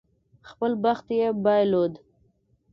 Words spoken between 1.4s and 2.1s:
بایلود.